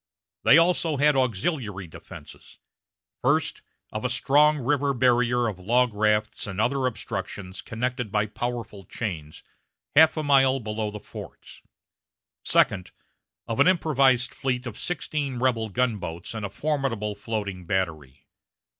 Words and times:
They 0.43 0.57
also 0.57 0.97
had 0.97 1.15
auxiliary 1.15 1.85
defenses: 1.85 2.57
first, 3.21 3.61
of 3.91 4.03
a 4.03 4.09
strong 4.09 4.57
river 4.57 4.95
barrier 4.95 5.45
of 5.47 5.59
log 5.59 5.93
rafts 5.93 6.47
and 6.47 6.59
other 6.59 6.87
obstructions 6.87 7.61
connected 7.61 8.11
by 8.11 8.25
powerful 8.25 8.83
chains, 8.83 9.43
half 9.95 10.17
a 10.17 10.23
mile 10.23 10.59
below 10.59 10.89
the 10.89 10.99
forts; 10.99 11.61
second, 12.43 12.89
of 13.45 13.59
an 13.59 13.67
improvised 13.67 14.33
fleet 14.33 14.65
of 14.65 14.75
sixteen 14.79 15.37
rebel 15.37 15.69
gunboats 15.69 16.33
and 16.33 16.47
a 16.47 16.49
formidable 16.49 17.13
floating 17.13 17.67
battery. 17.67 18.25